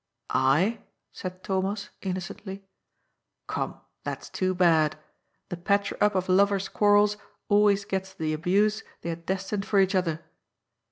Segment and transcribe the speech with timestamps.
[0.55, 0.81] "I?"
[1.11, 2.63] said Thomas innocently.
[3.45, 4.97] Come, that's too bad.
[5.49, 7.17] The patcher up of lovers' quarrels
[7.49, 10.21] always gets the abuse they had destined for each other.